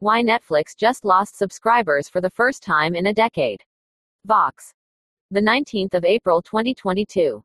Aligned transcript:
Why 0.00 0.22
Netflix 0.22 0.76
just 0.76 1.04
lost 1.04 1.36
subscribers 1.36 2.08
for 2.08 2.20
the 2.20 2.30
first 2.30 2.62
time 2.62 2.94
in 2.94 3.06
a 3.06 3.12
decade. 3.12 3.64
Vox. 4.26 4.72
The 5.32 5.40
19th 5.40 5.94
of 5.94 6.04
April 6.04 6.40
2022. 6.40 7.42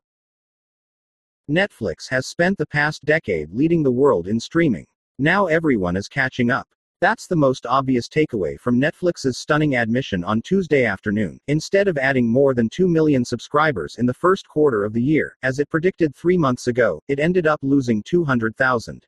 Netflix 1.50 2.08
has 2.08 2.28
spent 2.28 2.56
the 2.56 2.66
past 2.66 3.04
decade 3.04 3.52
leading 3.52 3.82
the 3.82 3.90
world 3.90 4.28
in 4.28 4.38
streaming. 4.38 4.86
Now 5.18 5.46
everyone 5.46 5.96
is 5.96 6.06
catching 6.06 6.52
up. 6.52 6.68
That's 7.00 7.26
the 7.26 7.34
most 7.34 7.66
obvious 7.66 8.06
takeaway 8.08 8.56
from 8.60 8.80
Netflix's 8.80 9.36
stunning 9.36 9.74
admission 9.74 10.22
on 10.22 10.40
Tuesday 10.40 10.84
afternoon. 10.84 11.40
Instead 11.48 11.88
of 11.88 11.98
adding 11.98 12.28
more 12.28 12.54
than 12.54 12.68
2 12.68 12.86
million 12.86 13.24
subscribers 13.24 13.96
in 13.96 14.06
the 14.06 14.14
first 14.14 14.46
quarter 14.46 14.84
of 14.84 14.92
the 14.92 15.02
year, 15.02 15.36
as 15.42 15.58
it 15.58 15.68
predicted 15.70 16.14
three 16.14 16.38
months 16.38 16.68
ago, 16.68 17.02
it 17.08 17.18
ended 17.18 17.48
up 17.48 17.58
losing 17.62 18.00
200,000. 18.04 19.04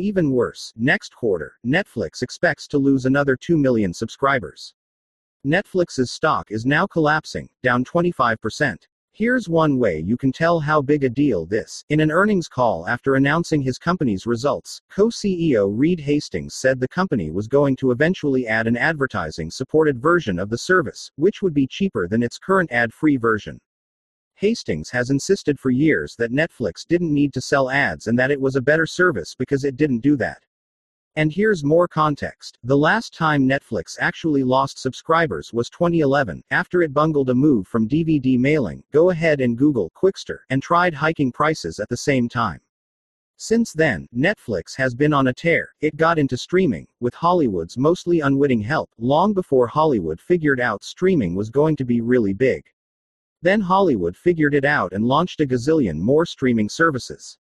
Even 0.00 0.30
worse, 0.30 0.72
next 0.76 1.12
quarter, 1.12 1.54
Netflix 1.66 2.22
expects 2.22 2.68
to 2.68 2.78
lose 2.78 3.04
another 3.04 3.34
2 3.34 3.58
million 3.58 3.92
subscribers. 3.92 4.72
Netflix's 5.44 6.12
stock 6.12 6.52
is 6.52 6.64
now 6.64 6.86
collapsing, 6.86 7.48
down 7.64 7.84
25%. 7.84 8.76
Here's 9.10 9.48
one 9.48 9.76
way 9.76 9.98
you 9.98 10.16
can 10.16 10.30
tell 10.30 10.60
how 10.60 10.80
big 10.80 11.02
a 11.02 11.08
deal 11.08 11.46
this. 11.46 11.84
In 11.88 11.98
an 11.98 12.12
earnings 12.12 12.46
call 12.46 12.86
after 12.86 13.16
announcing 13.16 13.60
his 13.60 13.76
company's 13.76 14.24
results, 14.24 14.80
co-CEO 14.88 15.68
Reed 15.76 15.98
Hastings 15.98 16.54
said 16.54 16.78
the 16.78 16.86
company 16.86 17.32
was 17.32 17.48
going 17.48 17.74
to 17.76 17.90
eventually 17.90 18.46
add 18.46 18.68
an 18.68 18.76
advertising 18.76 19.50
supported 19.50 20.00
version 20.00 20.38
of 20.38 20.48
the 20.48 20.58
service, 20.58 21.10
which 21.16 21.42
would 21.42 21.54
be 21.54 21.66
cheaper 21.66 22.06
than 22.06 22.22
its 22.22 22.38
current 22.38 22.70
ad-free 22.70 23.16
version. 23.16 23.58
Hastings 24.38 24.88
has 24.90 25.10
insisted 25.10 25.58
for 25.58 25.70
years 25.70 26.14
that 26.14 26.30
Netflix 26.30 26.86
didn't 26.86 27.12
need 27.12 27.32
to 27.34 27.40
sell 27.40 27.70
ads 27.70 28.06
and 28.06 28.16
that 28.20 28.30
it 28.30 28.40
was 28.40 28.54
a 28.54 28.62
better 28.62 28.86
service 28.86 29.34
because 29.34 29.64
it 29.64 29.76
didn't 29.76 29.98
do 29.98 30.16
that. 30.16 30.44
And 31.16 31.32
here's 31.32 31.64
more 31.64 31.88
context. 31.88 32.56
The 32.62 32.76
last 32.76 33.12
time 33.12 33.48
Netflix 33.48 33.96
actually 33.98 34.44
lost 34.44 34.78
subscribers 34.78 35.52
was 35.52 35.68
2011, 35.70 36.44
after 36.52 36.82
it 36.82 36.94
bungled 36.94 37.30
a 37.30 37.34
move 37.34 37.66
from 37.66 37.88
DVD 37.88 38.38
mailing, 38.38 38.84
go 38.92 39.10
ahead 39.10 39.40
and 39.40 39.58
Google 39.58 39.90
Qwikster, 39.96 40.38
and 40.50 40.62
tried 40.62 40.94
hiking 40.94 41.32
prices 41.32 41.80
at 41.80 41.88
the 41.88 41.96
same 41.96 42.28
time. 42.28 42.60
Since 43.38 43.72
then, 43.72 44.06
Netflix 44.16 44.76
has 44.76 44.94
been 44.94 45.12
on 45.12 45.26
a 45.26 45.32
tear. 45.32 45.70
It 45.80 45.96
got 45.96 46.16
into 46.16 46.36
streaming, 46.36 46.86
with 47.00 47.14
Hollywood's 47.14 47.76
mostly 47.76 48.20
unwitting 48.20 48.60
help, 48.60 48.90
long 48.98 49.32
before 49.32 49.66
Hollywood 49.66 50.20
figured 50.20 50.60
out 50.60 50.84
streaming 50.84 51.34
was 51.34 51.50
going 51.50 51.74
to 51.74 51.84
be 51.84 52.00
really 52.00 52.32
big. 52.32 52.64
Then 53.42 53.60
Hollywood 53.60 54.16
figured 54.16 54.54
it 54.54 54.64
out 54.64 54.92
and 54.92 55.04
launched 55.04 55.40
a 55.40 55.46
gazillion 55.46 55.98
more 55.98 56.26
streaming 56.26 56.68
services. 56.68 57.38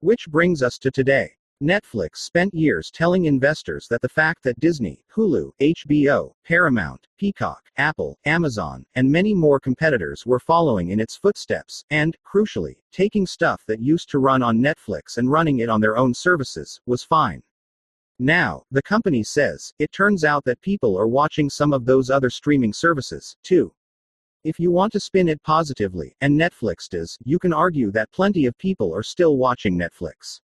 Which 0.00 0.28
brings 0.28 0.62
us 0.62 0.78
to 0.78 0.90
today. 0.90 1.36
Netflix 1.62 2.16
spent 2.16 2.52
years 2.52 2.90
telling 2.90 3.26
investors 3.26 3.86
that 3.88 4.02
the 4.02 4.08
fact 4.08 4.42
that 4.42 4.58
Disney, 4.58 5.04
Hulu, 5.14 5.52
HBO, 5.60 6.34
Paramount, 6.44 7.06
Peacock, 7.18 7.62
Apple, 7.76 8.18
Amazon, 8.24 8.84
and 8.96 9.08
many 9.08 9.32
more 9.32 9.60
competitors 9.60 10.26
were 10.26 10.40
following 10.40 10.90
in 10.90 10.98
its 10.98 11.16
footsteps, 11.16 11.84
and, 11.90 12.16
crucially, 12.26 12.78
taking 12.90 13.26
stuff 13.26 13.62
that 13.68 13.80
used 13.80 14.10
to 14.10 14.18
run 14.18 14.42
on 14.42 14.58
Netflix 14.58 15.18
and 15.18 15.30
running 15.30 15.60
it 15.60 15.68
on 15.68 15.80
their 15.80 15.96
own 15.96 16.12
services, 16.12 16.80
was 16.84 17.04
fine. 17.04 17.42
Now, 18.18 18.64
the 18.72 18.82
company 18.82 19.22
says, 19.22 19.72
it 19.78 19.92
turns 19.92 20.24
out 20.24 20.44
that 20.44 20.60
people 20.62 20.98
are 20.98 21.08
watching 21.08 21.48
some 21.48 21.72
of 21.72 21.84
those 21.84 22.10
other 22.10 22.28
streaming 22.28 22.72
services, 22.72 23.36
too. 23.44 23.72
If 24.44 24.58
you 24.58 24.72
want 24.72 24.92
to 24.94 24.98
spin 24.98 25.28
it 25.28 25.40
positively, 25.44 26.16
and 26.20 26.36
Netflix 26.36 26.88
does, 26.88 27.16
you 27.24 27.38
can 27.38 27.52
argue 27.52 27.92
that 27.92 28.10
plenty 28.10 28.46
of 28.46 28.58
people 28.58 28.92
are 28.92 29.04
still 29.04 29.36
watching 29.36 29.78
Netflix. 29.78 30.40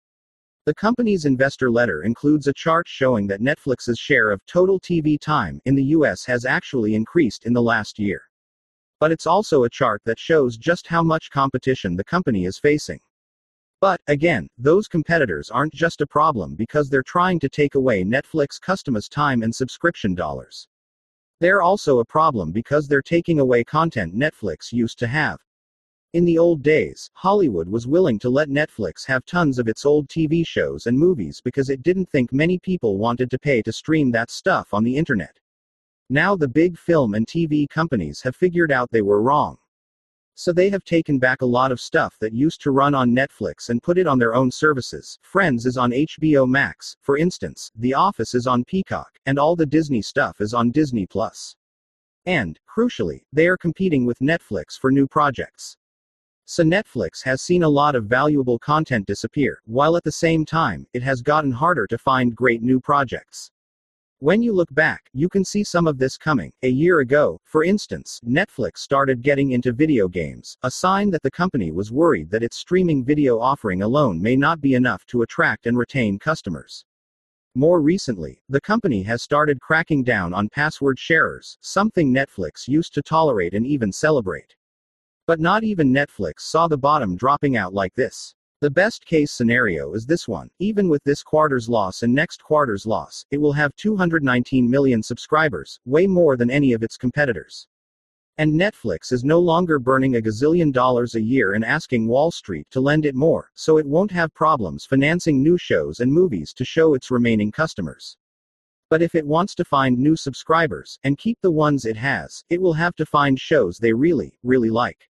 The 0.66 0.74
company's 0.74 1.24
investor 1.24 1.72
letter 1.72 2.04
includes 2.04 2.48
a 2.48 2.54
chart 2.54 2.90
showing 2.90 3.26
that 3.28 3.40
Netflix's 3.40 3.98
share 3.98 4.32
of 4.32 4.46
total 4.48 4.82
TV 4.82 5.18
time 5.18 5.62
in 5.64 5.76
the 5.76 5.94
US 5.96 6.26
has 6.26 6.44
actually 6.44 6.94
increased 6.94 7.46
in 7.46 7.54
the 7.54 7.62
last 7.62 7.98
year. 7.98 8.24
But 9.00 9.14
it's 9.14 9.28
also 9.28 9.64
a 9.64 9.70
chart 9.70 10.02
that 10.04 10.20
shows 10.20 10.58
just 10.58 10.88
how 10.88 11.02
much 11.02 11.32
competition 11.32 11.96
the 11.96 12.04
company 12.04 12.44
is 12.44 12.60
facing. 12.60 13.00
But, 13.80 14.02
again, 14.08 14.50
those 14.58 14.90
competitors 14.90 15.50
aren't 15.50 15.74
just 15.74 16.02
a 16.02 16.08
problem 16.08 16.56
because 16.56 16.90
they're 16.90 17.02
trying 17.02 17.40
to 17.40 17.48
take 17.48 17.76
away 17.76 18.04
Netflix 18.04 18.60
customers' 18.60 19.08
time 19.08 19.42
and 19.42 19.56
subscription 19.56 20.16
dollars. 20.16 20.68
They're 21.46 21.62
also 21.62 22.00
a 22.00 22.06
problem 22.06 22.52
because 22.52 22.88
they're 22.88 23.04
taking 23.04 23.40
away 23.40 23.64
content 23.64 24.16
Netflix 24.16 24.74
used 24.74 24.98
to 24.98 25.06
have. 25.06 25.38
In 26.14 26.26
the 26.26 26.40
old 26.40 26.64
days, 26.64 27.12
Hollywood 27.14 27.70
was 27.70 27.86
willing 27.86 28.18
to 28.22 28.30
let 28.30 28.50
Netflix 28.50 29.06
have 29.06 29.28
tons 29.28 29.60
of 29.60 29.68
its 29.68 29.86
old 29.86 30.08
TV 30.08 30.44
shows 30.44 30.88
and 30.88 30.98
movies 30.98 31.42
because 31.46 31.70
it 31.70 31.84
didn't 31.84 32.10
think 32.10 32.34
many 32.34 32.58
people 32.58 32.98
wanted 32.98 33.30
to 33.30 33.38
pay 33.38 33.62
to 33.62 33.72
stream 33.72 34.10
that 34.10 34.32
stuff 34.32 34.74
on 34.74 34.84
the 34.84 34.98
internet. 34.98 35.38
Now 36.10 36.36
the 36.36 36.48
big 36.48 36.80
film 36.80 37.14
and 37.14 37.28
TV 37.28 37.70
companies 37.70 38.24
have 38.24 38.36
figured 38.36 38.72
out 38.72 38.90
they 38.90 39.04
were 39.04 39.22
wrong. 39.22 39.60
So 40.38 40.52
they 40.52 40.70
have 40.70 40.84
taken 40.84 41.18
back 41.18 41.42
a 41.42 41.46
lot 41.46 41.72
of 41.72 41.80
stuff 41.80 42.18
that 42.20 42.34
used 42.34 42.62
to 42.64 42.72
run 42.72 42.94
on 42.94 43.16
Netflix 43.16 43.70
and 43.70 43.82
put 43.82 43.98
it 43.98 44.06
on 44.06 44.20
their 44.20 44.36
own 44.36 44.52
services. 44.52 45.18
Friends 45.22 45.66
is 45.66 45.78
on 45.78 45.92
HBO 45.92 46.46
Max, 46.46 46.98
for 47.02 47.18
instance, 47.18 47.72
The 47.78 47.94
Office 47.94 48.36
is 48.36 48.46
on 48.46 48.66
Peacock, 48.66 49.18
and 49.26 49.40
all 49.40 49.56
the 49.56 49.66
Disney 49.66 50.02
stuff 50.02 50.42
is 50.42 50.54
on 50.54 50.72
Disney 50.72 51.06
Plus. 51.06 51.56
And, 52.26 52.60
crucially, 52.68 53.22
they 53.32 53.48
are 53.48 53.56
competing 53.56 54.06
with 54.06 54.20
Netflix 54.20 54.78
for 54.78 54.92
new 54.92 55.08
projects. 55.08 55.78
So 56.44 56.64
Netflix 56.64 57.24
has 57.24 57.42
seen 57.42 57.64
a 57.64 57.70
lot 57.70 57.96
of 57.96 58.06
valuable 58.06 58.60
content 58.60 59.08
disappear, 59.08 59.62
while 59.66 59.96
at 59.96 60.04
the 60.04 60.12
same 60.12 60.44
time, 60.44 60.86
it 60.94 61.02
has 61.02 61.22
gotten 61.22 61.52
harder 61.52 61.88
to 61.88 61.98
find 61.98 62.36
great 62.36 62.62
new 62.62 62.82
projects. 62.82 63.52
When 64.20 64.42
you 64.42 64.54
look 64.54 64.74
back, 64.74 65.10
you 65.12 65.28
can 65.28 65.44
see 65.44 65.66
some 65.66 65.88
of 65.88 65.98
this 65.98 66.18
coming. 66.18 66.54
A 66.64 66.70
year 66.70 67.02
ago, 67.02 67.38
for 67.44 67.66
instance, 67.66 68.22
Netflix 68.26 68.78
started 68.78 69.22
getting 69.22 69.52
into 69.52 69.74
video 69.74 70.08
games, 70.08 70.58
a 70.64 70.72
sign 70.72 71.12
that 71.12 71.22
the 71.22 71.30
company 71.30 71.74
was 71.74 71.92
worried 71.92 72.30
that 72.30 72.42
its 72.42 72.56
streaming 72.56 73.04
video 73.04 73.38
offering 73.40 73.82
alone 73.82 74.22
may 74.22 74.38
not 74.38 74.62
be 74.62 74.76
enough 74.76 75.06
to 75.08 75.24
attract 75.24 75.68
and 75.68 75.78
retain 75.78 76.18
customers. 76.18 76.86
More 77.56 77.82
recently, 77.82 78.42
the 78.48 78.62
company 78.62 79.04
has 79.04 79.22
started 79.22 79.60
cracking 79.60 80.02
down 80.02 80.34
on 80.34 80.48
password 80.48 80.98
sharers, 80.98 81.58
something 81.60 82.14
Netflix 82.14 82.70
used 82.70 82.94
to 82.94 83.02
tolerate 83.02 83.54
and 83.54 83.68
even 83.68 83.92
celebrate. 83.92 84.56
But 85.28 85.42
not 85.42 85.66
even 85.66 85.94
Netflix 85.94 86.40
saw 86.40 86.70
the 86.70 86.78
bottom 86.78 87.18
dropping 87.18 87.58
out 87.58 87.74
like 87.74 87.94
this. 87.96 88.34
The 88.66 88.72
best 88.72 89.06
case 89.06 89.32
scenario 89.32 89.94
is 89.94 90.08
this 90.08 90.28
one. 90.28 90.50
Even 90.58 90.90
with 90.90 91.04
this 91.04 91.22
quarter's 91.22 91.70
loss 91.70 92.02
and 92.02 92.12
next 92.12 92.44
quarter's 92.44 92.88
loss, 92.88 93.24
it 93.30 93.38
will 93.38 93.54
have 93.54 93.76
219 93.76 94.68
million 94.68 95.04
subscribers, 95.04 95.80
way 95.86 96.08
more 96.08 96.36
than 96.36 96.50
any 96.50 96.74
of 96.74 96.82
its 96.82 96.98
competitors. 96.98 97.68
And 98.40 98.60
Netflix 98.60 99.12
is 99.12 99.24
no 99.24 99.40
longer 99.40 99.78
burning 99.78 100.16
a 100.16 100.20
gazillion 100.20 100.74
dollars 100.74 101.14
a 101.14 101.22
year 101.22 101.54
and 101.54 101.64
asking 101.64 102.08
Wall 102.08 102.32
Street 102.32 102.66
to 102.72 102.80
lend 102.80 103.06
it 103.06 103.14
more, 103.14 103.52
so 103.54 103.78
it 103.78 103.86
won't 103.86 104.10
have 104.10 104.34
problems 104.34 104.84
financing 104.84 105.44
new 105.44 105.60
shows 105.60 106.00
and 106.00 106.12
movies 106.12 106.52
to 106.54 106.66
show 106.66 106.96
its 106.96 107.12
remaining 107.12 107.52
customers. 107.52 108.18
But 108.90 109.04
if 109.04 109.14
it 109.14 109.28
wants 109.28 109.54
to 109.54 109.64
find 109.64 109.96
new 109.96 110.16
subscribers, 110.16 110.98
and 111.04 111.20
keep 111.20 111.38
the 111.42 111.52
ones 111.52 111.86
it 111.86 111.98
has, 111.98 112.44
it 112.50 112.60
will 112.60 112.74
have 112.74 112.96
to 112.96 113.06
find 113.06 113.40
shows 113.40 113.78
they 113.78 113.94
really, 113.94 114.40
really 114.42 114.72
like. 114.72 115.08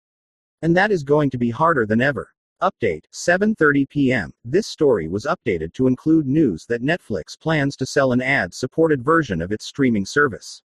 And 0.61 0.77
that 0.77 0.89
is 0.89 1.03
going 1.03 1.29
to 1.31 1.37
be 1.37 1.49
harder 1.49 1.85
than 1.85 1.99
ever. 1.99 2.31
Update 2.61 3.05
7:30 3.11 3.89
p.m. 3.89 4.31
This 4.45 4.67
story 4.67 5.07
was 5.07 5.25
updated 5.25 5.73
to 5.73 5.87
include 5.87 6.27
news 6.27 6.67
that 6.67 6.83
Netflix 6.83 7.35
plans 7.39 7.75
to 7.77 7.87
sell 7.87 8.11
an 8.11 8.21
ad-supported 8.21 9.03
version 9.03 9.41
of 9.41 9.51
its 9.51 9.65
streaming 9.65 10.05
service. 10.05 10.61